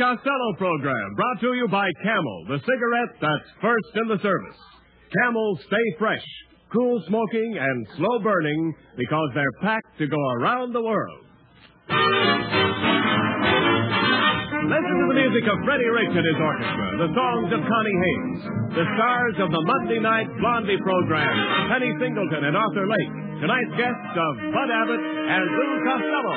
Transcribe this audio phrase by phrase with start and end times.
[0.00, 4.56] Costello program, brought to you by Camel, the cigarette that's first in the service.
[5.12, 6.24] Camel stay fresh,
[6.72, 11.20] cool smoking, and slow burning because they're packed to go around the world.
[14.72, 18.40] Listen to the music of Freddie Rich and his orchestra, the songs of Connie Haines,
[18.80, 21.28] the stars of the Monday night Blondie program,
[21.68, 23.12] Penny Singleton and Arthur Lake.
[23.44, 26.34] Tonight's guests of Bud Abbott and Lou Costello.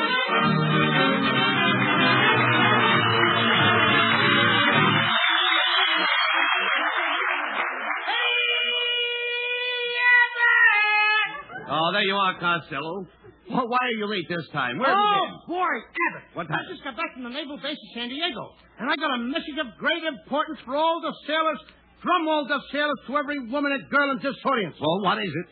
[11.73, 13.07] Oh, there you are, Costello.
[13.49, 14.77] Well, why are you late this time?
[14.77, 15.73] Where have you Oh, boy,
[16.05, 16.23] Abbott.
[16.37, 16.69] What I happened?
[16.69, 19.57] just got back from the Naval Base in San Diego, and I got a message
[19.57, 21.59] of great importance for all the sailors.
[22.05, 24.75] From all the sailors to every woman and girl in this audience.
[24.79, 25.47] Well, what is it?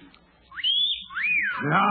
[1.63, 1.83] No.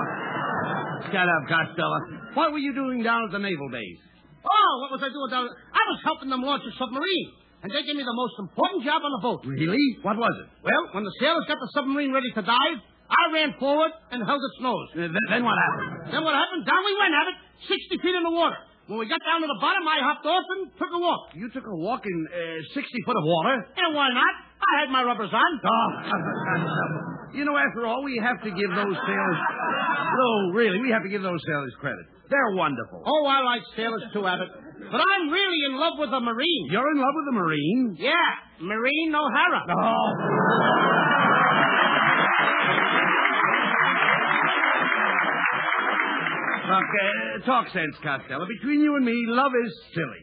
[1.08, 1.98] Shut up, Costello.
[2.36, 3.98] What were you doing down at the naval base?
[4.44, 5.48] Oh, what was I doing down?
[5.48, 7.28] I was helping them launch a submarine,
[7.64, 9.40] and they gave me the most important job on the boat.
[9.48, 9.80] Really?
[10.04, 10.48] What was it?
[10.62, 12.78] Well, when the sailors got the submarine ready to dive,
[13.10, 14.88] I ran forward and held its nose.
[14.94, 16.14] Uh, th- then what happened?
[16.14, 16.62] Then what happened?
[16.62, 18.56] Down we went, Abbott, 60 feet in the water.
[18.86, 21.30] When we got down to the bottom, I hopped off and took a walk.
[21.34, 23.54] You took a walk in uh, 60 foot of water?
[23.78, 24.34] And why not?
[24.62, 25.50] I had my rubbers on.
[25.62, 25.88] Oh,
[27.38, 29.40] you know, after all, we have to give those sailors.
[30.10, 32.02] No, really, we have to give those sailors credit.
[32.30, 33.02] They're wonderful.
[33.06, 34.48] Oh, I like sailors too, Abbott.
[34.90, 36.66] But I'm really in love with a Marine.
[36.70, 37.96] You're in love with a Marine?
[37.98, 38.12] Yeah,
[38.60, 39.66] Marine O'Hara.
[39.70, 41.36] Oh.
[46.70, 48.46] Look, uh, talk sense, Costello.
[48.46, 50.22] Between you and me, love is silly.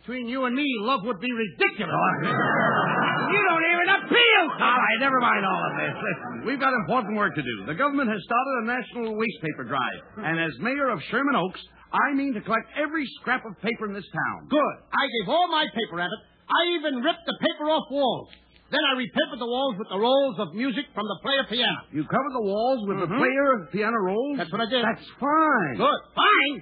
[0.00, 1.92] Between you and me, love would be ridiculous.
[2.24, 4.44] you don't even appeal.
[4.64, 5.92] All right, never mind all of this.
[5.92, 7.66] Listen, we've got important work to do.
[7.66, 11.60] The government has started a national waste paper drive, and as mayor of Sherman Oaks,
[11.92, 14.48] I mean to collect every scrap of paper in this town.
[14.48, 14.76] Good.
[14.88, 16.20] I gave all my paper, at it.
[16.48, 18.28] I even ripped the paper off walls.
[18.74, 21.78] Then I repapered the walls with the rolls of music from the player piano.
[21.94, 23.18] You covered the walls with the Mhm.
[23.22, 24.38] player piano rolls.
[24.38, 24.82] That's what I did.
[24.82, 25.76] That's fine.
[25.78, 26.00] Good.
[26.18, 26.54] Fine.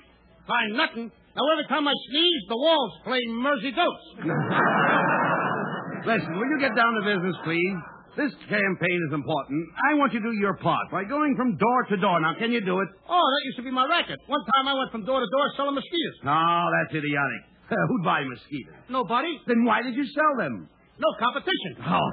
[0.47, 1.07] Fine nothing.
[1.09, 4.05] Now, every time I sneeze, the walls play Mairzy Doats.
[6.05, 7.77] Listen, will you get down to business, please?
[8.17, 9.65] This campaign is important.
[9.89, 12.21] I want you to do your part by going from door to door.
[12.21, 12.89] Now, can you do it?
[13.09, 14.19] Oh, that used to be my racket.
[14.27, 16.17] One time I went from door to door selling mosquitoes.
[16.25, 17.43] No, that's idiotic.
[17.89, 18.75] Who'd buy mosquitoes?
[18.91, 19.41] Nobody.
[19.47, 20.69] Then why did you sell them?
[20.99, 21.77] No competition.
[21.89, 22.09] Oh.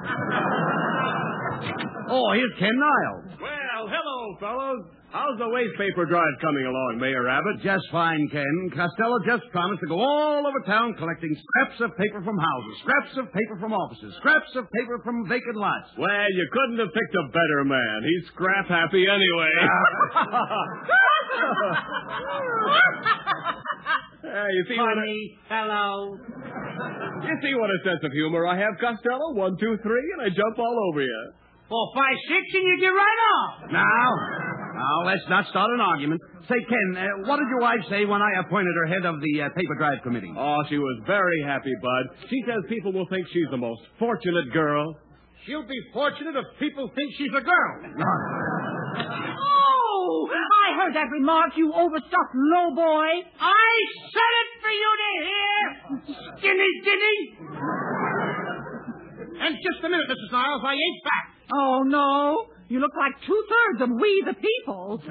[2.16, 3.36] oh, here's Ken Niles.
[3.40, 4.84] Well, hello, fellows.
[5.10, 7.58] How's the waste paper drive coming along, Mayor Abbott?
[7.66, 8.70] Just fine, Ken.
[8.70, 13.18] Costello just promised to go all over town collecting scraps of paper from houses, scraps
[13.18, 15.90] of paper from offices, scraps of paper from vacant lots.
[15.98, 18.06] Well, you couldn't have picked a better man.
[18.06, 19.50] He's scrap happy anyway.
[24.22, 25.10] hey, you see what a,
[25.48, 26.16] Hello.
[27.24, 29.34] you see what a sense of humor I have, Costello?
[29.34, 31.22] One, two, three, and I jump all over you.
[31.68, 33.70] Four, five, six, and you get right off.
[33.70, 34.10] Now,
[34.74, 36.20] now, let's not start an argument.
[36.48, 39.42] Say, Ken, uh, what did your wife say when I appointed her head of the
[39.42, 40.32] uh, paper drive committee?
[40.36, 42.28] Oh, she was very happy, Bud.
[42.28, 44.96] She says people will think she's the most fortunate girl.
[45.46, 47.72] She'll be fortunate if people think she's a girl.
[50.10, 53.08] I heard that remark, you overstuffed low boy.
[53.40, 53.72] I
[54.12, 55.60] said it for you to hear.
[56.38, 57.16] Skinny, skinny.
[59.40, 60.32] And just a minute, Mrs.
[60.32, 60.62] Niles.
[60.64, 61.24] I ain't back.
[61.54, 62.46] Oh, no.
[62.68, 65.02] You look like two-thirds of we the people.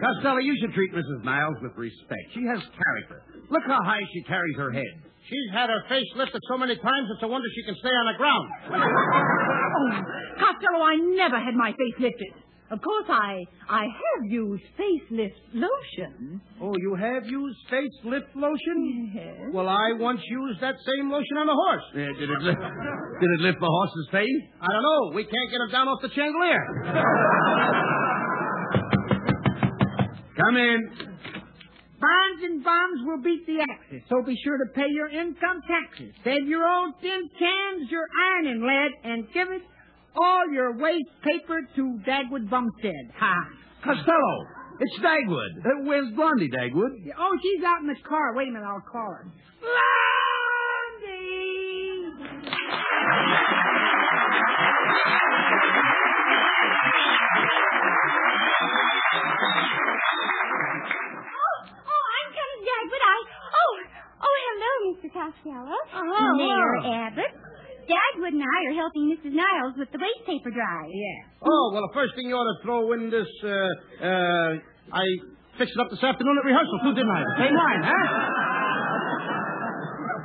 [0.00, 1.24] Costello, you should treat Mrs.
[1.24, 2.32] Niles with respect.
[2.34, 3.22] She has character.
[3.50, 5.05] Look how high she carries her head.
[5.28, 8.06] She's had her face lifted so many times, it's a wonder she can stay on
[8.12, 8.46] the ground.
[8.70, 9.90] Oh,
[10.38, 12.32] Costello, I never had my face lifted.
[12.68, 16.40] Of course, I I have used facelift lotion.
[16.60, 19.12] Oh, you have used facelift lotion?
[19.14, 19.50] Yes.
[19.52, 21.84] Well, I once used that same lotion on a horse.
[21.94, 22.58] Uh, did it lift?
[22.58, 24.42] Did it lift the horse's face?
[24.60, 25.14] I don't know.
[25.14, 26.62] We can't get him down off the chandelier.
[30.42, 31.15] Come in.
[32.00, 36.12] Bonds and bombs will beat the Axis, so be sure to pay your income taxes.
[36.24, 39.62] Save your old tin cans, your iron and lead, and give it
[40.14, 43.12] all your waste paper to Dagwood Bumstead.
[43.18, 43.34] Ha!
[43.82, 44.46] Costello,
[44.80, 45.64] it's Dagwood.
[45.64, 46.92] Uh, where's Blondie, Dagwood?
[47.18, 48.34] Oh, she's out in the car.
[48.34, 49.32] Wait a minute, I'll call her.
[49.60, 51.26] Blondie!
[65.16, 65.72] Costello.
[65.96, 67.08] Oh, Mayor hello.
[67.08, 67.32] Abbott.
[67.88, 69.32] Dagwood and I are helping Mrs.
[69.32, 70.90] Niles with the waste paper drive.
[70.92, 71.40] Yeah.
[71.40, 73.48] Oh, well, the first thing you ought to throw in this, uh,
[74.04, 74.50] uh,
[74.92, 75.04] I
[75.56, 77.22] fixed it up this afternoon at rehearsal, too, didn't I?
[77.22, 78.04] The same line, huh?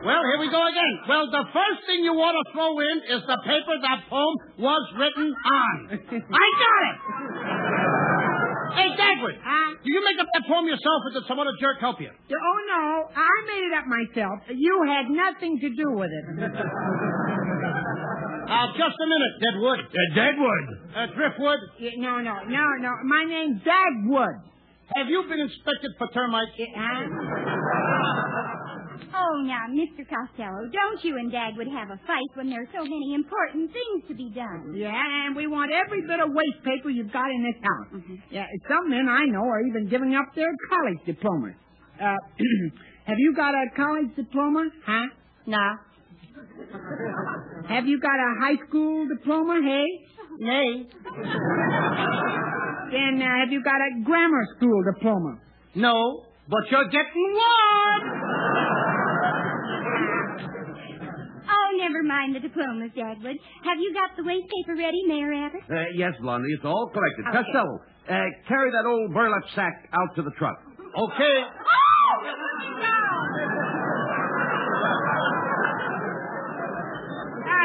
[0.02, 0.94] Well, here we go again.
[1.06, 4.84] Well, the first thing you ought to throw in is the paper that poem was
[4.98, 5.76] written on.
[6.42, 6.98] I got it!
[8.76, 9.76] Hey, Dagwood, Huh?
[9.84, 12.10] do you make up that poem yourself or did some other jerk help you?
[12.10, 13.10] Oh, no.
[13.16, 14.40] I made it up myself.
[14.54, 16.26] You had nothing to do with it.
[18.52, 19.80] Uh, just a minute, Deadwood.
[19.80, 20.66] Uh, Deadwood.
[20.94, 22.92] Uh, Driftwood, Yeah, No, no, no, no.
[23.06, 24.42] My name's Dagwood.
[24.98, 26.52] have you been inspected for termites?
[26.58, 27.08] Yeah, huh?
[29.14, 30.06] Oh, now, Mr.
[30.08, 34.04] Costello, don't you and Dagwood have a fight when there are so many important things
[34.08, 34.74] to be done?
[34.76, 38.02] Yeah, and we want every bit of waste paper you've got in this house.
[38.30, 41.56] Yeah, some men I know are even giving up their college diplomas.
[42.00, 42.16] Uh,
[43.06, 44.70] have you got a college diploma?
[44.86, 45.08] Huh?
[45.48, 45.78] No.
[47.68, 49.60] Have you got a high school diploma?
[49.64, 49.86] Hey?
[50.40, 50.88] Nay.
[52.92, 55.38] Then uh, have you got a grammar school diploma?
[55.76, 58.02] No, but you're getting warm.
[61.48, 63.38] Oh, never mind the diplomas, Dagwood.
[63.66, 65.66] Have you got the waste paper ready, Mayor Abbott?
[65.66, 67.26] Uh, yes, Blondie, it's all collected.
[67.28, 67.42] Okay.
[67.42, 70.58] Costello, uh, carry that old burlap sack out to the truck.
[70.78, 71.38] Okay.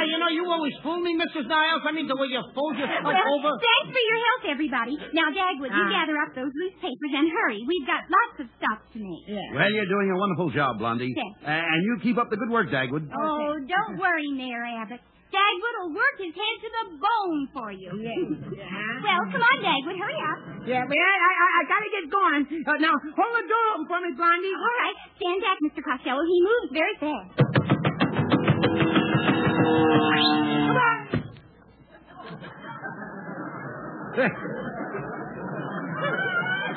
[0.06, 1.46] You know, you always fool me, Mrs.
[1.50, 1.82] Niles.
[1.84, 3.50] I mean, the way you fold your stuff Well, over.
[3.58, 4.94] thanks for your help, everybody.
[5.12, 5.90] Now, Dagwood, you Ah.
[5.90, 7.60] gather up those loose papers and hurry.
[7.66, 9.24] We've got lots of stuff to make.
[9.26, 9.42] Yeah.
[9.54, 11.12] Well, you're doing a wonderful job, Blondie.
[11.14, 11.42] Thanks.
[11.42, 13.10] Uh, and you keep up the good work, Dagwood.
[13.10, 15.00] Oh, don't worry, Mayor Abbott.
[15.26, 17.90] Dagwood will work his head to the bone for you.
[17.98, 19.02] Yeah.
[19.02, 20.38] Well, come on, Dagwood, hurry up.
[20.70, 22.42] Yeah, but I, I, I- I gotta get going.
[22.64, 24.54] Uh, now, hold the door open for me, Blondie.
[24.54, 25.82] All right, stand back, Mr.
[25.82, 26.22] Costello.
[26.24, 28.95] He moves very fast.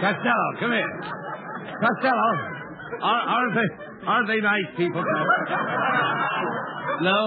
[0.10, 0.92] Costello, come here.
[1.86, 2.30] Costello,
[3.02, 3.70] are, aren't they
[4.08, 5.04] aren't they nice people?
[7.02, 7.22] No,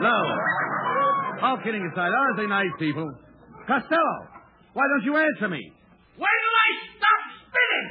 [0.00, 0.18] no.
[1.42, 3.08] All kidding aside, aren't they nice people?
[3.66, 4.16] Costello,
[4.74, 5.72] why don't you answer me?
[6.16, 7.88] When do I stop spinning?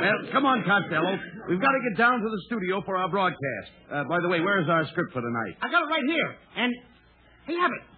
[0.00, 1.18] Well, come on, Costello.
[1.50, 3.70] We've got to get down to the studio for our broadcast.
[3.92, 5.56] Uh, by the way, where's our script for tonight?
[5.60, 6.34] I got it right here.
[6.56, 6.74] And,
[7.44, 7.60] Abbott.
[7.60, 7.95] Abbott!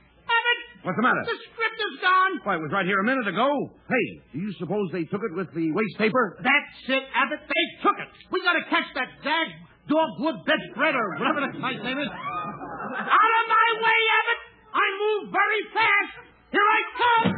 [0.88, 1.20] What's the matter?
[1.20, 2.40] The script is gone.
[2.48, 3.44] Why, it was right here a minute ago.
[3.92, 6.40] Hey, do you suppose they took it with the waste paper?
[6.40, 7.44] That's it, Abbott.
[7.44, 8.08] They took it.
[8.32, 9.48] We got to catch that dag
[9.84, 12.08] dogwood bedspread or whatever the guy's name is.
[12.08, 14.40] Out of my way, Abbott.
[14.72, 16.24] I move very fast.
[16.56, 17.36] Here I come.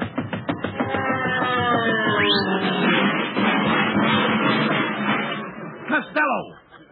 [5.91, 6.41] Costello,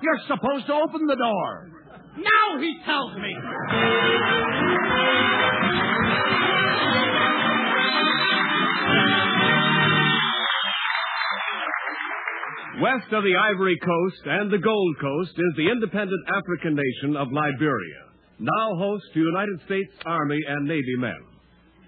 [0.03, 1.71] you're supposed to open the door.
[2.19, 3.31] Now he tells me.
[12.81, 17.27] West of the Ivory Coast and the Gold Coast is the independent African nation of
[17.33, 18.03] Liberia,
[18.39, 21.19] now host to United States Army and Navy men.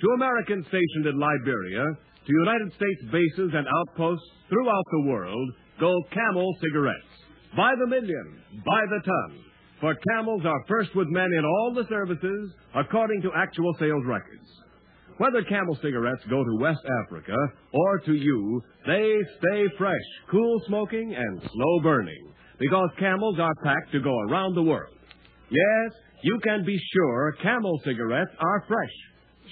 [0.01, 1.85] To Americans stationed in Liberia,
[2.27, 5.49] to United States bases and outposts throughout the world,
[5.79, 7.15] go Camel cigarettes.
[7.57, 9.45] By the million, by the ton.
[9.81, 14.60] For Camels are first with men in all the services, according to actual sales records.
[15.21, 17.37] Whether Camel cigarettes go to West Africa
[17.75, 22.33] or to you, they stay fresh, cool smoking, and slow burning.
[22.59, 24.95] Because Camels are packed to go around the world.
[25.51, 28.97] Yes, you can be sure Camel cigarettes are fresh.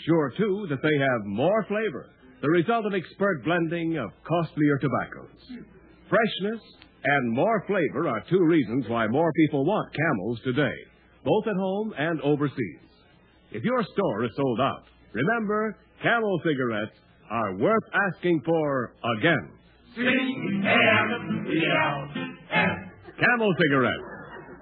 [0.07, 2.07] Sure, too, that they have more flavor,
[2.41, 5.67] the result of expert blending of costlier tobaccos.
[6.09, 6.63] Freshness
[7.05, 10.77] and more flavor are two reasons why more people want Camels today,
[11.25, 12.81] both at home and overseas.
[13.53, 16.97] If your store is sold out, remember, Camel cigarettes
[17.31, 17.83] are worth
[18.15, 19.51] asking for again.
[23.19, 24.03] Camel cigarettes.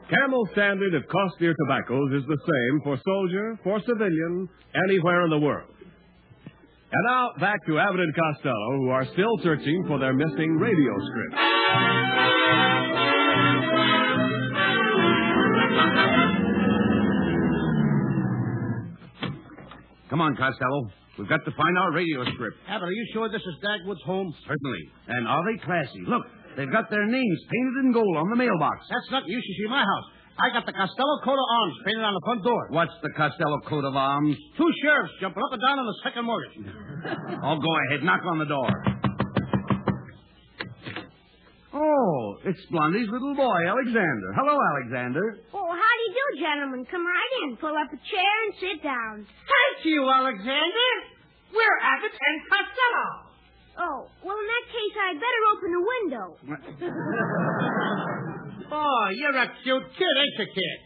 [0.08, 4.48] Camel standard of costlier tobaccos is the same for soldier, for civilian,
[4.88, 5.68] anywhere in the world.
[6.92, 10.92] And now back to Abbott and Costello, who are still searching for their missing radio
[10.94, 11.34] script.
[20.10, 20.90] Come on, Costello.
[21.18, 22.56] We've got to find our radio script.
[22.68, 24.34] Abbott, are you sure this is Dagwood's home?
[24.46, 24.82] Certainly.
[25.08, 26.04] And are they classy?
[26.06, 26.22] Look,
[26.56, 28.86] they've got their names painted in gold on the mailbox.
[28.92, 30.08] That's not you should see my house.
[30.36, 32.68] I got the Costello coat of arms painted on the front door.
[32.68, 34.36] What's the Costello coat of arms?
[34.60, 36.56] Two sheriffs jumping up and down on the second mortgage.
[37.42, 38.02] Oh, go ahead.
[38.02, 38.68] Knock on the door.
[41.76, 44.32] Oh, it's Blondie's little boy, Alexander.
[44.32, 45.44] Hello, Alexander.
[45.52, 46.88] Oh, how do you do, gentlemen?
[46.88, 47.56] Come right in.
[47.60, 49.28] Pull up a chair and sit down.
[49.28, 50.88] Thank you, Alexander.
[51.52, 53.06] We're Abbott and Costello.
[53.76, 56.26] Oh, well, in that case, I'd better open the window.
[58.66, 60.78] Oh, you're a cute kid, ain't you, kid?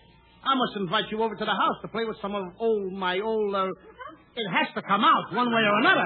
[0.44, 3.20] I must invite you over to the house to play with some of old my
[3.20, 3.54] old.
[3.54, 3.68] Uh,
[4.37, 6.04] it has to come out one way or another.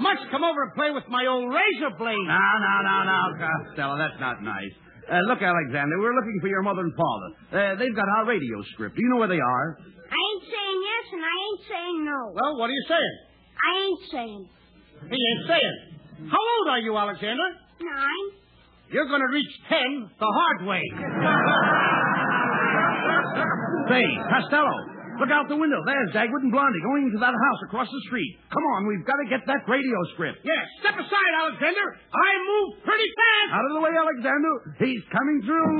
[0.00, 2.16] Must come over and play with my old razor blade.
[2.24, 4.72] No, no, no, no, Costello, that's not nice.
[5.10, 7.28] Uh, look, Alexander, we're looking for your mother and father.
[7.52, 8.96] Uh, they've got our radio script.
[8.96, 9.66] Do you know where they are?
[9.82, 12.18] I ain't saying yes and I ain't saying no.
[12.32, 13.14] Well, what are you saying?
[13.58, 14.42] I ain't saying.
[15.10, 15.76] He ain't saying.
[16.30, 17.48] How old are you, Alexander?
[17.82, 18.26] Nine.
[18.92, 20.82] You're going to reach ten the hard way.
[23.88, 24.76] Say, Costello,
[25.22, 25.78] look out the window.
[25.86, 28.42] There's Dagwood and Blondie going into that house across the street.
[28.50, 30.42] Come on, we've got to get that radio script.
[30.42, 31.86] Yes, step aside, Alexander.
[32.10, 33.54] I move pretty fast.
[33.54, 34.52] Out of the way, Alexander.
[34.82, 35.78] He's coming through.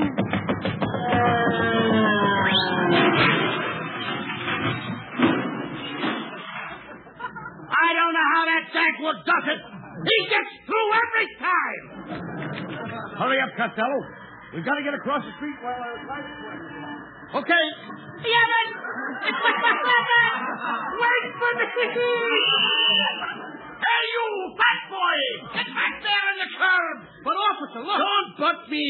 [7.67, 9.59] I don't know how that Dagwood does it.
[10.07, 11.83] He gets through every time.
[13.19, 13.99] Hurry up, Costello.
[14.55, 16.63] We've got to get across the street while uh, our lights work.
[21.03, 21.67] Wait for me!
[23.83, 25.19] Hey, you, fat boy!
[25.59, 26.97] Get back there in the curb!
[27.27, 27.99] But, officer, look.
[27.99, 28.87] Don't butt me.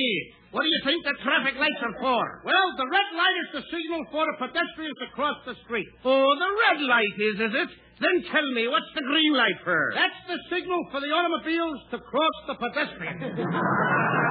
[0.54, 2.22] What do you think the traffic lights are for?
[2.46, 5.90] Well, the red light is the signal for the pedestrians to cross the street.
[6.06, 7.70] Oh, the red light is, is it?
[7.98, 9.94] Then tell me, what's the green light for?
[9.98, 13.34] That's the signal for the automobiles to cross the pedestrians.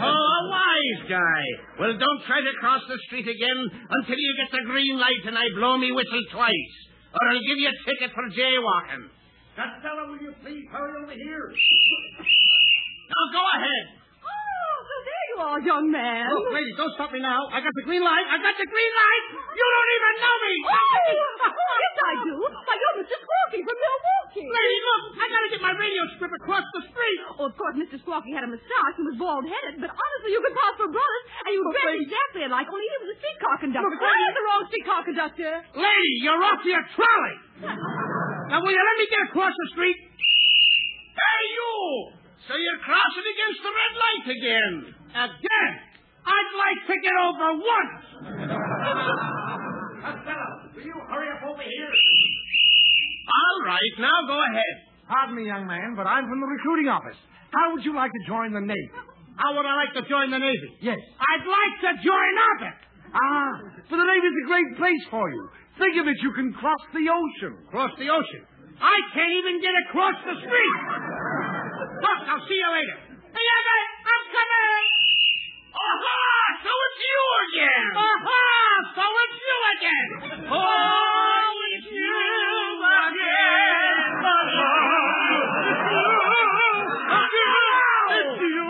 [0.00, 1.44] Oh, a wise guy.
[1.78, 3.60] Well, don't try to cross the street again
[3.90, 6.74] until you get the green light and I blow me whistle twice.
[7.14, 9.08] Or I'll give you a ticket for jaywalking.
[9.54, 11.54] Costello, will you please hurry over here?
[13.06, 14.03] Now go ahead.
[15.34, 16.30] Oh, you are, young man.
[16.30, 17.50] Oh, look, lady, don't stop me now.
[17.50, 18.22] I got the green light.
[18.30, 19.24] I got the green light.
[19.34, 20.52] You don't even know me.
[20.62, 22.34] Oh, yes, I do.
[22.38, 23.16] Why, you're Mr.
[23.18, 24.46] Squawky from Milwaukee.
[24.46, 25.02] Lady, look.
[25.18, 27.18] I got to get my radio script across the street.
[27.34, 27.98] Oh, of course, Mr.
[28.06, 31.50] Squawky had a mustache and was bald-headed, but honestly, you could pass for brothers, and
[31.50, 33.90] you But, dress lady- exactly alike, only he was a streetcar conductor.
[33.90, 35.52] Look, Well, lady- he's the wrong streetcar conductor.
[35.82, 37.36] Lady, you're off your trolley.
[38.44, 39.96] Now, will you let me get across the street?
[42.46, 42.52] Hey, you!
[42.52, 44.74] So you're crossing against the red light again.
[45.14, 45.72] Again?
[46.24, 48.04] I'd like to get over once.
[50.04, 51.92] Costello, will you hurry up over here?
[53.24, 54.74] All right, now go ahead.
[55.08, 57.16] Pardon me, young man, but I'm from the recruiting office.
[57.52, 58.90] How would you like to join the Navy?
[59.36, 60.68] How would I like to join the Navy?
[60.80, 60.98] Yes.
[61.20, 62.76] I'd like to join OPIC.
[63.14, 63.52] Ah,
[63.90, 65.48] but the Navy's a great place for you.
[65.78, 67.58] Think of it, you can cross the ocean.
[67.70, 68.46] Cross the ocean.
[68.80, 71.43] I can't even get across the street.
[72.04, 73.00] Look, I'll see you later.
[73.32, 74.84] Hey, Abbott, I'm coming.
[75.72, 76.20] Aha!
[76.60, 77.86] So it's you again.
[77.96, 78.44] Aha!
[78.92, 80.08] So it's you again.
[80.52, 82.20] Oh, it's you
[83.08, 83.96] again.
[88.20, 88.68] It's you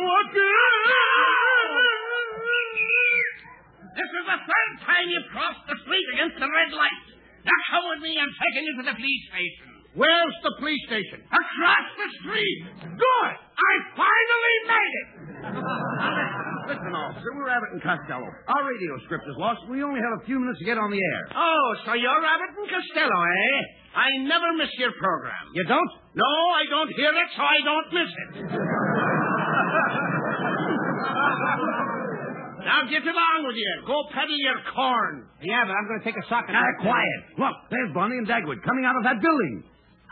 [3.98, 7.02] This is the third time you've crossed the street against the red light.
[7.42, 9.73] Now come with me and taking you to the police station.
[9.94, 11.22] Where's the police station?
[11.22, 12.58] Across the street.
[12.82, 13.34] Good.
[13.38, 15.06] I finally made it.
[16.74, 18.26] Listen, officer, we're Abbott and Costello.
[18.26, 19.62] Our radio script is lost.
[19.70, 21.22] We only have a few minutes to get on the air.
[21.38, 23.54] Oh, so you're Abbott and Costello, eh?
[23.94, 25.38] I never miss your program.
[25.54, 25.92] You don't?
[26.18, 28.50] No, I don't hear it, so I don't miss it.
[32.66, 33.70] now get along with you.
[33.86, 35.30] Go peddle your corn.
[35.38, 36.58] Yeah, but I'm going to take a sock and...
[36.58, 37.38] Now, quiet.
[37.38, 39.62] Look, there's Blondie and Dagwood coming out of that building.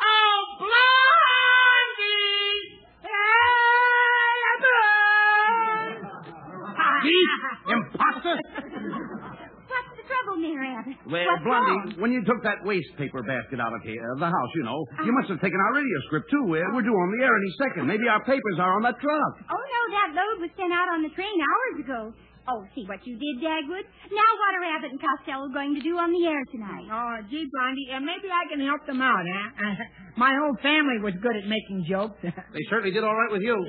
[0.01, 2.23] Oh, Blondie!
[7.03, 7.31] Thief!
[7.67, 8.37] Imposter!
[8.39, 10.95] What's the trouble, Mayor Abbott?
[11.11, 11.99] Well, What's Blondie, wrong?
[11.99, 15.11] when you took that waste paper basket out of here, the house, you know, you
[15.11, 15.19] oh.
[15.19, 16.45] must have taken our radio script, too.
[16.47, 17.91] We're, we're due on the air any second.
[17.91, 19.33] Maybe our papers are on that truck.
[19.51, 22.01] Oh, no, that load was sent out on the train hours ago.
[22.49, 23.87] Oh, see what you did, Dagwood.
[24.11, 26.91] Now what are Abbott and Costello going to do on the air tonight?
[26.91, 29.75] Oh, gee, Blondie, uh, maybe I can help them out, huh?
[30.17, 32.19] my whole family was good at making jokes.
[32.23, 33.55] They certainly did all right with you.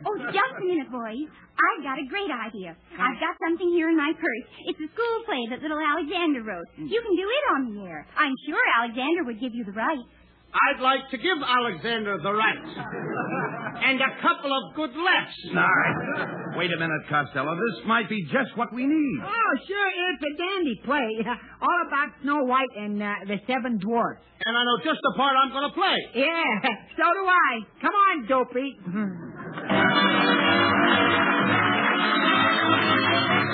[0.00, 1.28] Oh, just a minute, boys.
[1.60, 2.72] I've got a great idea.
[2.96, 4.46] I've got something here in my purse.
[4.64, 6.64] It's a school play that little Alexander wrote.
[6.80, 8.08] You can do it on the air.
[8.16, 10.08] I'm sure Alexander would give you the rights.
[10.50, 12.58] I'd like to give Alexander the right.
[13.80, 15.40] And a couple of good laughs.
[15.56, 16.58] All right.
[16.58, 17.56] Wait a minute, Costello.
[17.56, 19.18] This might be just what we need.
[19.24, 21.24] oh, sure, it's a dandy play.
[21.62, 24.20] All about Snow White and uh, the Seven Dwarfs.
[24.44, 25.96] And I know just the part I'm going to play.
[26.14, 27.60] Yeah, so do I.
[27.80, 29.80] Come on, Dopey.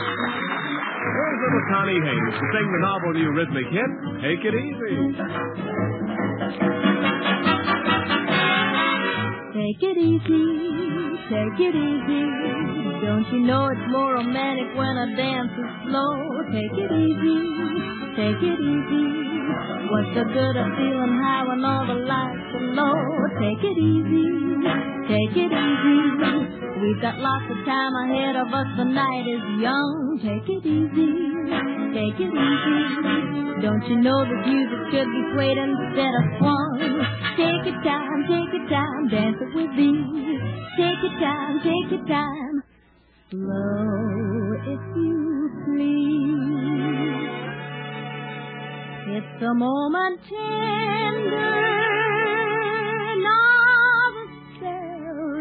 [0.06, 3.90] Here's little Connie Haines to sing the novel new rhythmic hit,
[4.22, 6.05] Take It Easy.
[6.46, 6.62] Take
[9.82, 10.46] it easy,
[11.26, 12.22] take it easy.
[13.02, 16.14] Don't you know it's more romantic when a dance is slow?
[16.54, 17.50] Take it easy,
[18.14, 19.06] take it easy.
[19.90, 22.94] What's the good of feeling high when all the lights are low?
[23.42, 24.62] Take it easy,
[25.10, 25.98] take it easy.
[26.78, 28.68] We've got lots of time ahead of us.
[28.78, 30.20] The night is young.
[30.22, 31.10] Take it easy,
[31.46, 32.80] take it easy.
[33.62, 36.78] Don't you know that music should be played instead of swung?
[37.36, 39.90] Take your time, take your time, dance it with me.
[40.76, 42.62] Take your time, take your time.
[43.30, 46.16] Slow, if you please.
[49.16, 51.56] It's a moment tender,
[53.22, 54.24] now the
[54.56, 55.40] spell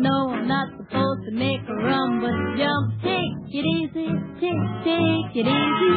[0.00, 2.86] know I'm not supposed to make a run, but jump.
[3.04, 4.08] Take it easy,
[4.40, 5.92] take, take it easy.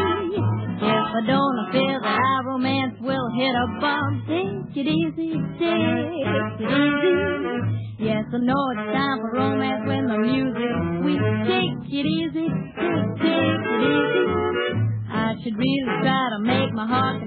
[0.83, 4.27] If I don't, I fear that our romance will hit a bump.
[4.27, 6.27] Take it easy, take
[6.59, 8.03] it easy.
[8.03, 11.23] Yes, I know it's time for romance when the music's sweet.
[11.47, 14.83] Take it easy, take, take it easy.
[15.07, 17.22] I should really try to make my heart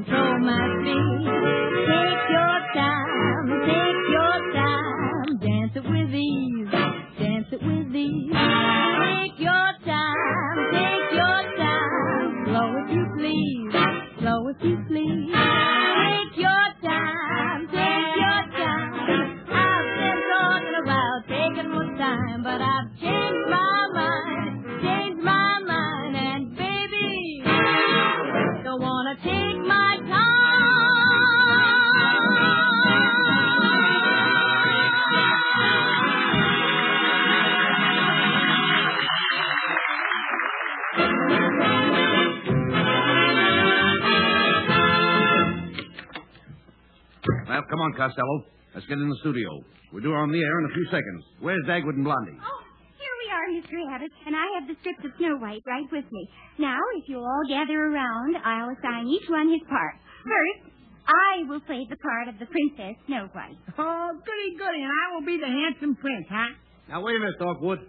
[48.16, 48.44] Costello.
[48.74, 49.48] Let's get in the studio.
[49.92, 51.22] We're due on the air in a few seconds.
[51.40, 52.36] Where's Dagwood and Blondie?
[52.40, 52.60] Oh,
[52.96, 53.76] here we are, Mr.
[53.92, 56.22] Abbott, and I have the script of Snow White right with me.
[56.58, 59.94] Now, if you'll all gather around, I'll assign each one his part.
[60.24, 60.72] First,
[61.06, 63.60] I will play the part of the Princess Snow White.
[63.78, 66.56] Oh, goody, goody, and I will be the handsome prince, huh?
[66.88, 67.80] Now, wait a minute, Dogwood.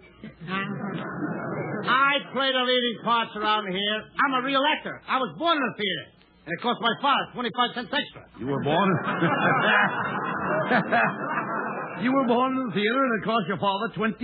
[0.44, 0.52] Huh?
[1.88, 3.96] I play the leading parts around here.
[4.26, 5.00] I'm a real actor.
[5.08, 6.17] I was born in the theater.
[6.48, 8.24] And it cost my father 25 cents extra.
[8.40, 8.88] You were born.
[12.00, 14.16] you were born in the theater, and it cost your father 25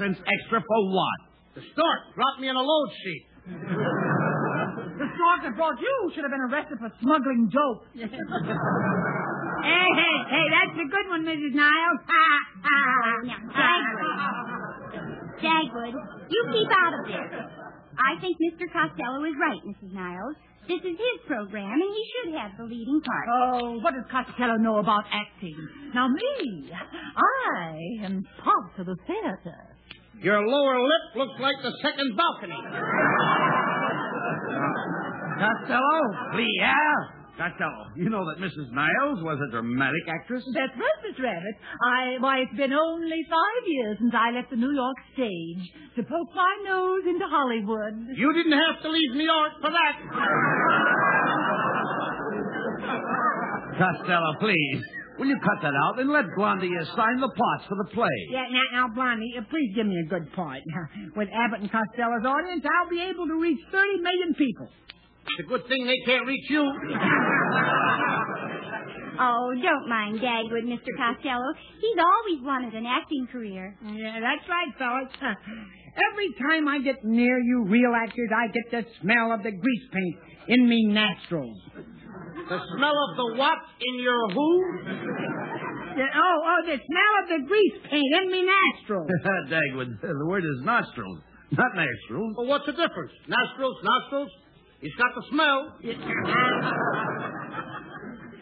[0.00, 1.18] cents extra for what?
[1.52, 3.28] The stork dropped me in a load sheet.
[3.44, 7.84] The stork that brought you should have been arrested for smuggling dope.
[9.66, 11.54] Hey, hey, hey, that's a good one, Mrs.
[11.56, 12.00] Niles.
[12.06, 12.78] Ha, ha,
[13.24, 13.40] Now.
[13.50, 14.18] Dagwood.
[15.42, 15.94] Dagwood,
[16.30, 17.65] you keep out of this.
[17.96, 18.66] I think Mr.
[18.72, 19.92] Costello is right, Mrs.
[19.92, 20.36] Niles.
[20.68, 23.26] This is his program, and he should have the leading part.
[23.30, 25.56] Oh, what does Costello know about acting?
[25.94, 29.56] Now, me, I am part of the theater.
[30.20, 32.58] Your lower lip looks like the second balcony.
[35.38, 36.00] Costello?
[36.58, 37.25] Yeah.
[37.36, 38.72] Costello, you know that Mrs.
[38.72, 40.42] Niles was a dramatic actress?
[40.56, 41.20] That's right, Mr.
[41.20, 41.54] Rabbit.
[41.84, 45.62] I, why, it's been only five years since I left the New York stage
[45.96, 48.16] to poke my nose into Hollywood.
[48.16, 49.94] You didn't have to leave New York for that.
[53.76, 54.80] Costello, please.
[55.18, 58.16] Will you cut that out and let Blondie assign the plots for the play?
[58.30, 60.60] Yeah, now, now, Blondie, uh, please give me a good part.
[61.16, 64.68] With Abbott and Costello's audience, I'll be able to reach 30 million people.
[65.26, 66.64] It's a good thing they can't reach you.
[69.18, 70.92] Oh, don't mind Dagwood, Mr.
[70.96, 71.48] Costello.
[71.80, 73.74] He's always wanted an acting career.
[73.82, 75.08] Yeah, that's right, fellas.
[76.12, 79.86] Every time I get near you real actors, I get the smell of the grease
[79.90, 80.16] paint
[80.48, 81.56] in me nostrils.
[81.74, 84.64] The smell of the what in your who?
[85.96, 89.08] Yeah, oh, oh, the smell of the grease paint in me nostrils.
[89.48, 91.20] Dagwood, the word is nostrils,
[91.52, 92.34] not nostrils.
[92.36, 93.12] Well, what's the difference?
[93.26, 94.28] Nostrils, nostrils.
[94.86, 95.74] He's got the smell.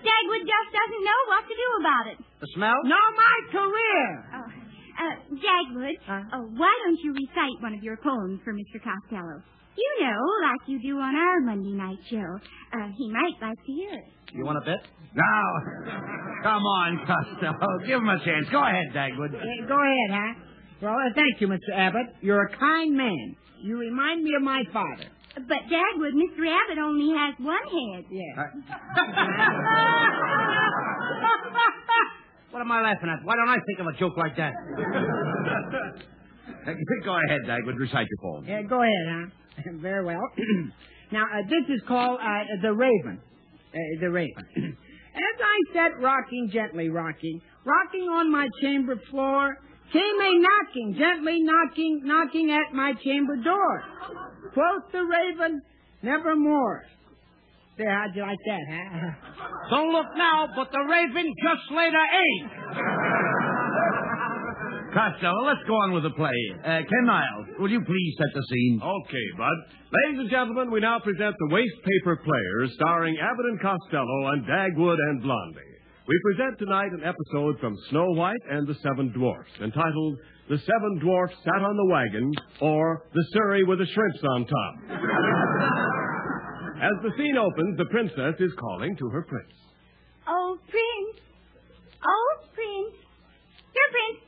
[0.04, 2.18] Dagwood just doesn't know what to do about it.
[2.44, 2.76] The smell?
[2.84, 4.04] no, my career.
[4.28, 6.20] Oh, uh, Dagwood, Huh?
[6.36, 8.76] oh, why don't you recite one of your poems for Mr.
[8.76, 9.40] Costello?
[9.76, 12.28] You know, like you do on our Monday night show.
[12.76, 14.04] Uh, he might like to hear it.
[14.34, 14.84] You want a bet?
[15.16, 15.44] Now,
[16.44, 17.78] come on, Costello.
[17.86, 18.46] Give him a chance.
[18.52, 19.32] Go ahead, Dagwood.
[19.34, 20.34] Eh, go ahead, huh?
[20.82, 21.72] Well, uh, thank you, Mr.
[21.74, 22.06] Abbott.
[22.20, 23.36] You're a kind man.
[23.64, 25.08] You remind me of my father.
[25.34, 26.44] But, Dagwood, Mr.
[26.44, 28.04] Abbott only has one head.
[28.10, 28.44] Yeah.
[32.50, 33.24] What am I laughing at?
[33.24, 34.52] Why don't I think of a joke like that?
[37.04, 37.76] Go ahead, Dagwood.
[37.76, 38.44] Recite your poem.
[38.46, 39.26] Yeah, go ahead, huh?
[39.82, 40.22] Very well.
[41.10, 43.18] now, uh, this is called uh, The Raven.
[43.74, 44.44] Uh, the Raven.
[44.56, 49.58] As I sat rocking, gently rocking, rocking on my chamber floor,
[49.92, 53.82] came a knocking, gently knocking, knocking at my chamber door.
[54.52, 55.62] Quoth the Raven,
[56.02, 56.84] nevermore.
[57.76, 59.10] There, how'd you like that, huh?
[59.70, 62.42] Don't look now, but the raven just laid an egg.
[64.94, 66.38] Costello, let's go on with the play.
[66.62, 68.78] Uh, Ken Niles, will you please set the scene?
[68.78, 69.58] Okay, Bud.
[69.90, 74.46] Ladies and gentlemen, we now present the Waste Paper Players starring Abbott and Costello and
[74.46, 75.73] Dagwood and Blondie.
[76.06, 80.18] We present tonight an episode from Snow White and the Seven Dwarfs entitled
[80.50, 85.00] The Seven Dwarfs Sat on the Wagon or The Surrey with the Shrimps on Top.
[86.76, 89.56] As the scene opens, the princess is calling to her prince.
[90.28, 91.24] Oh, Prince.
[92.04, 93.00] Oh, Prince.
[93.72, 94.20] Here, Prince.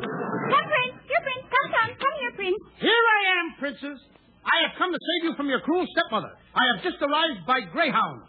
[0.00, 0.96] Come, Prince.
[1.12, 1.44] Here, Prince.
[1.44, 1.90] Come, come.
[1.92, 2.60] Come here, Prince.
[2.80, 4.00] Here I am, princess.
[4.48, 6.32] I have come to save you from your cruel stepmother.
[6.56, 8.22] I have just arrived by Greyhound.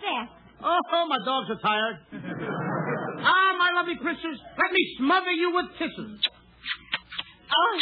[0.00, 0.28] What's?
[0.62, 1.96] Oh, my dogs are tired.
[3.22, 6.20] ah, my lovely princess, let me smother you with kisses.
[7.52, 7.78] Oh.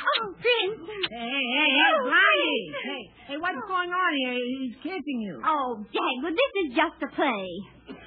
[0.00, 0.80] Oh, Prince.
[1.10, 2.62] Hey, hey, hey, Blondie!
[2.84, 4.36] Hey, hey, what's going on here?
[4.36, 5.40] He's kissing you.
[5.44, 7.48] Oh, Dagwood, this is just a play.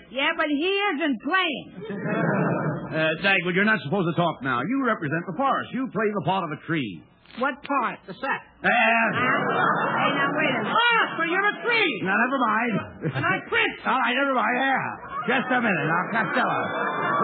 [0.09, 1.67] Yeah, but he isn't playing.
[2.93, 4.61] Uh, Dagwood, you're not supposed to talk now.
[4.61, 5.71] You represent the forest.
[5.73, 7.01] You play the part of a tree.
[7.41, 7.97] What part?
[8.05, 8.41] The set.
[8.61, 10.73] Uh, Hey, now wait a minute.
[10.73, 11.91] Ah, so you're a tree.
[12.03, 12.73] now, never mind.
[13.15, 13.77] And I'm Prince.
[13.89, 14.55] All right, never mind.
[14.57, 15.33] Yeah.
[15.33, 15.87] Just a minute.
[15.89, 16.59] Now, Costello,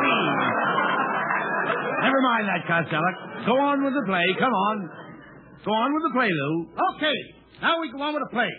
[0.01, 0.29] please.
[2.01, 3.09] Never mind that, Costello.
[3.45, 4.25] Go on with the play.
[4.39, 4.77] Come on.
[5.65, 6.53] Go on with the play, Lou.
[6.95, 7.17] Okay,
[7.61, 8.49] now we go on with the play.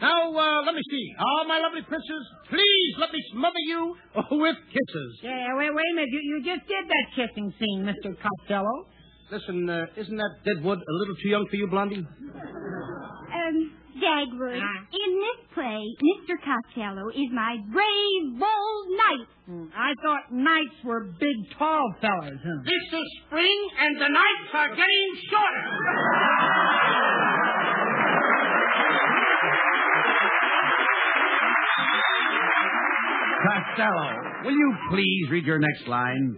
[0.00, 1.04] Now, uh, let me see.
[1.18, 3.96] Oh, my lovely princess, please let me smother you
[4.42, 5.10] with kisses.
[5.22, 6.10] Yeah, wait, wait a minute.
[6.12, 8.12] You, you just did that kissing scene, Mr.
[8.20, 8.86] Costello.
[9.32, 12.04] Listen, uh, isn't that deadwood a little too young for you, Blondie?
[12.04, 14.84] Um, Dagwood, Ah.
[14.92, 16.36] in this play, Mr.
[16.44, 19.26] Costello is my brave, bold knight.
[19.46, 22.40] Hmm, I thought knights were big, tall fellas.
[22.44, 22.62] Huh?
[22.64, 26.72] This is spring, and the nights are getting shorter.
[33.44, 36.36] Costello, will you please read your next line?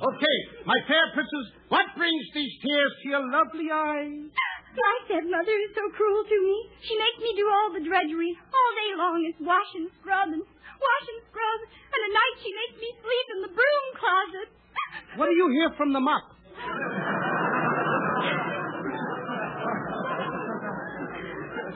[0.00, 4.32] Okay, my fair princess, what brings these tears to your lovely eyes?
[4.72, 6.56] My stepmother is so cruel to me.
[6.88, 8.32] She makes me do all the drudgery.
[8.32, 11.60] All day long is wash and scrub and wash and scrub.
[11.92, 14.48] And at night she makes me sleep in the broom closet.
[15.20, 16.24] What do you hear from the mop?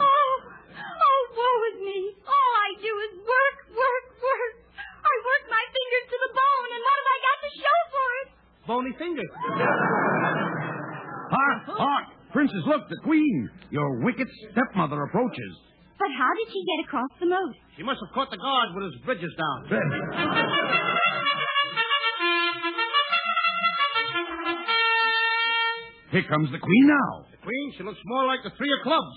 [0.01, 0.33] Oh,
[0.81, 1.99] oh, woe is me.
[2.25, 4.55] All I do is work, work, work.
[4.81, 7.93] I work my fingers to the bone, and what have I got to show for?
[8.66, 9.29] Bony fingers.
[11.31, 12.07] Hark, hark!
[12.33, 13.50] Princess, look, the queen.
[13.70, 15.53] Your wicked stepmother approaches.
[15.98, 17.55] But how did she get across the moat?
[17.77, 19.68] She must have caught the guard with his bridges down.
[26.11, 27.27] Here comes the queen now.
[27.31, 29.16] The queen, she looks more like the three of clubs.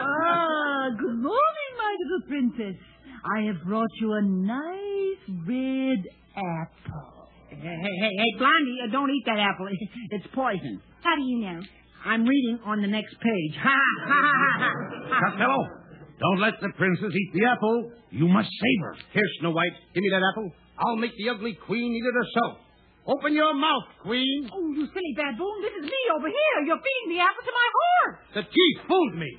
[0.00, 2.76] Ah, good morning, my little princess.
[3.36, 6.02] I have brought you a nice red
[6.36, 7.17] apple.
[7.58, 9.66] Hey, hey, hey, hey, Blondie, uh, don't eat that apple.
[10.14, 10.80] It's poison.
[11.02, 11.58] How do you know?
[12.06, 13.54] I'm reading on the next page.
[13.58, 15.18] Ha, ha, ha, ha, ha.
[15.18, 15.60] Costello,
[16.20, 17.90] don't let the princess eat the apple.
[18.10, 18.94] You must save her.
[19.12, 20.50] Here, Snow White, give me that apple.
[20.78, 22.62] I'll make the ugly queen eat it herself.
[23.08, 24.48] Open your mouth, queen.
[24.54, 26.58] Oh, you silly baboon, this is me over here.
[26.66, 28.16] You're feeding the apple to my horse.
[28.38, 29.30] The teeth fooled me.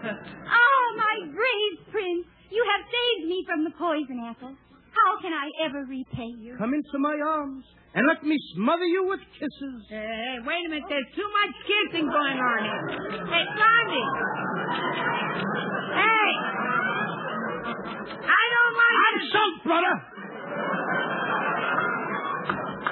[0.00, 2.26] Oh, my brave prince.
[2.50, 4.56] You have saved me from the poison apple.
[4.90, 6.56] How can I ever repay you?
[6.58, 9.82] Come into my arms and let me smother you with kisses.
[9.88, 10.84] Hey, hey, wait a minute.
[10.88, 12.82] There's too much kissing going on here.
[13.26, 14.08] Hey, Blondie.
[15.94, 16.30] Hey.
[18.30, 19.94] I don't like I'm sunk, brother.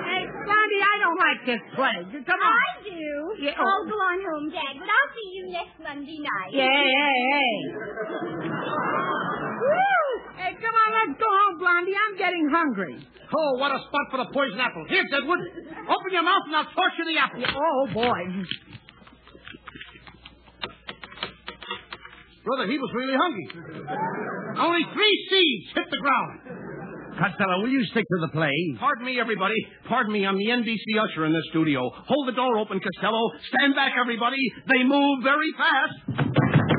[0.02, 1.98] Hey, Blondie, I don't like this play.
[2.26, 2.50] Come on.
[2.50, 3.38] I do.
[3.38, 3.86] Yeah, I'll oh.
[3.86, 6.50] go on home, Dad, but I'll see you next Monday night.
[6.50, 7.54] Yeah, hey, hey.
[9.62, 10.07] Woo!
[10.38, 11.98] Hey, come on, let's go home, Blondie.
[11.98, 12.94] I'm getting hungry.
[13.34, 14.86] Oh, what a spot for the poison apple.
[14.88, 15.42] Here, Deadwood.
[15.66, 17.42] Open your mouth and I'll toss you the apple.
[17.42, 18.22] Oh, boy.
[22.46, 23.46] Brother, he was really hungry.
[24.62, 26.32] Only three seeds hit the ground.
[27.18, 28.54] Costello, will you stick to the play?
[28.78, 29.58] Pardon me, everybody.
[29.88, 31.82] Pardon me, I'm the NBC usher in this studio.
[31.82, 33.32] Hold the door open, Costello.
[33.52, 34.38] Stand back, everybody.
[34.70, 36.77] They move very fast.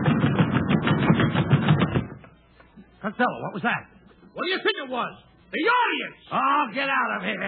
[3.02, 3.88] Costello, what was that?
[4.36, 5.14] What do you think it was?
[5.52, 6.20] The audience!
[6.36, 7.40] Oh, get out of here.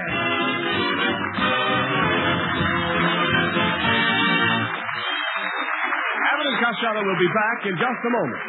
[6.32, 8.44] Abbott and Costello will be back in just a moment.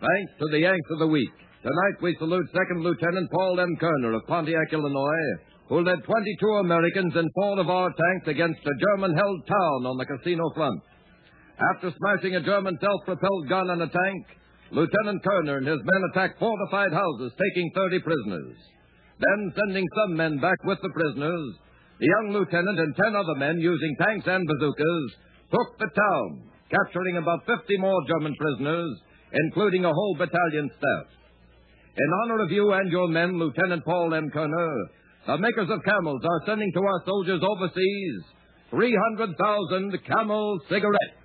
[0.00, 1.32] Thanks to the Yanks of the Week.
[1.62, 3.76] Tonight we salute Second Lieutenant Paul M.
[3.80, 5.28] Kerner of Pontiac, Illinois,
[5.68, 10.04] who led 22 Americans in four of our tanks against a German-held town on the
[10.04, 10.80] Cassino front.
[11.60, 14.26] After smashing a German self-propelled gun and a tank,
[14.72, 18.56] Lieutenant Kerner and his men attacked fortified houses, taking 30 prisoners.
[19.20, 21.52] Then, sending some men back with the prisoners,
[22.00, 25.08] the young lieutenant and 10 other men, using tanks and bazookas,
[25.52, 28.96] took the town, capturing about 50 more German prisoners,
[29.44, 31.06] including a whole battalion staff.
[31.92, 34.30] In honor of you and your men, Lieutenant Paul M.
[34.30, 34.76] Kerner,
[35.26, 38.22] the makers of camels are sending to our soldiers overseas
[38.70, 41.19] 300,000 camel cigarettes.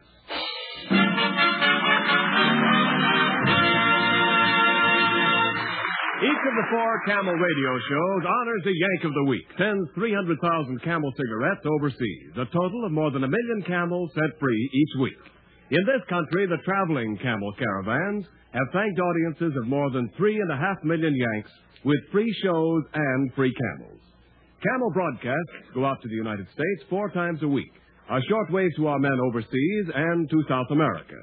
[6.25, 10.81] Each of the four Camel radio shows honors a Yank of the Week, sends 300,000
[10.81, 15.19] Camel cigarettes overseas, a total of more than a million camels set free each week.
[15.71, 20.51] In this country, the traveling camel caravans have thanked audiences of more than three and
[20.51, 21.51] a half million Yanks
[21.83, 23.99] with free shows and free camels.
[24.63, 27.71] Camel broadcasts go out to the United States four times a week,
[28.09, 31.15] a shortwave to our men overseas and to South America.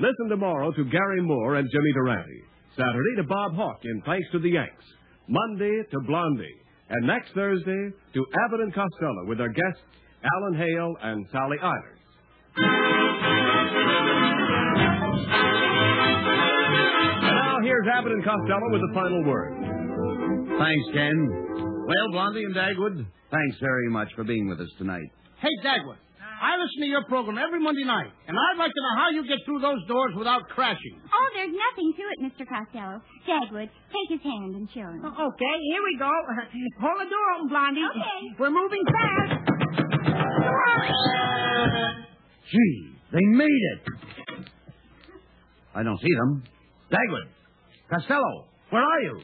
[0.00, 2.40] Listen tomorrow to Garry Moore and Jimmy Durante.
[2.76, 4.84] Saturday to Bob Hawk in Thanks to the Yanks.
[5.28, 6.56] Monday to Blondie.
[6.88, 9.80] And next Thursday to Abbott and Costello with their guests
[10.34, 13.04] Alan Hale and Sally Eilers.
[17.24, 19.52] And now here's Abbott and Costello with the final word.
[20.58, 21.28] Thanks, Ken.
[21.86, 25.10] Well, Blondie and Dagwood, thanks very much for being with us tonight.
[25.40, 25.96] Hey, Dagwood.
[26.44, 29.24] I listen to your program every Monday night, and I'd like to know how you
[29.26, 31.00] get through those doors without crashing.
[31.08, 32.44] Oh, there's nothing to it, Mr.
[32.44, 33.00] Costello.
[33.24, 35.00] Dagwood, take his hand and show him.
[35.08, 36.10] O- Okay, here we go.
[36.84, 37.80] Hold the door open, Blondie.
[37.88, 38.36] Okay.
[38.38, 39.40] We're moving fast.
[42.52, 44.48] Gee, they made it.
[45.74, 46.44] I don't see them.
[46.92, 47.28] Dagwood,
[47.90, 49.20] Costello, where are you?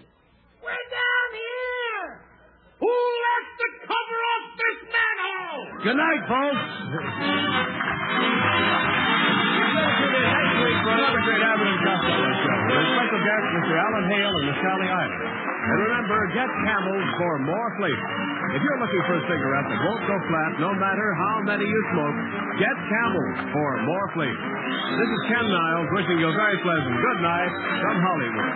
[5.81, 6.67] Good night, folks.
[6.93, 7.01] Next
[10.61, 13.75] week for another great Avenue Cocktail Show with special guests Mr.
[13.81, 15.25] Alan Hale and Miss Sally Ivy.
[15.25, 18.09] And remember, get Camels for more flavor.
[18.53, 21.81] If you're looking for a cigarette that won't go flat, no matter how many you
[21.97, 22.17] smoke,
[22.61, 24.37] get Camels for more flavor.
[25.01, 28.53] This is Ken Niles wishing you a very pleasant good night from Hollywood.